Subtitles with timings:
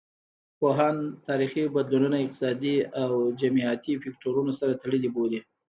[0.59, 0.95] پوهان
[1.27, 5.39] تاریخي بدلونونه اقتصادي او جمعیتي فکتورونو سره تړلي بولي.